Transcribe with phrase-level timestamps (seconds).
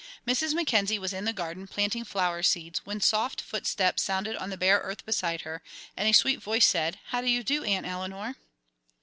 [0.27, 0.55] Mrs.
[0.55, 4.79] Mackenzie was in the garden, planting flower seeds, when soft footsteps sounded on the bare
[4.79, 5.61] earth beside her,
[5.95, 8.35] and a sweet voice said, "How do you do, Aunt Eleanor?"